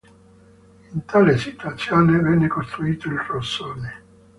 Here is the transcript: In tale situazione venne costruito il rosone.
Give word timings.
In 0.93 1.05
tale 1.05 1.37
situazione 1.37 2.17
venne 2.19 2.47
costruito 2.47 3.07
il 3.07 3.19
rosone. 3.19 4.03